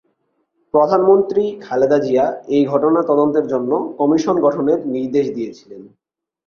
[0.73, 5.81] প্রধানমন্ত্রী খালেদা জিয়া এই ঘটনা তদন্তের জন্য কমিশন গঠনের নির্দেশ দিয়েছিলেন।